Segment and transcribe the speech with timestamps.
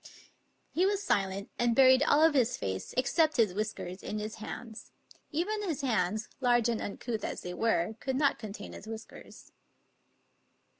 [0.71, 4.37] He was silent, and buried all of his face, except his whis kers, in his
[4.37, 4.89] hands.
[5.29, 9.51] Even his hands, large and uncouth as they were, could not contain his whiskers.